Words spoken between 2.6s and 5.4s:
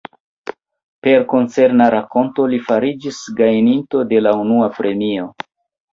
fariĝis gajninto de la unua premio.